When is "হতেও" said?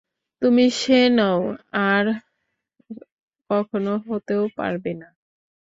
4.07-4.43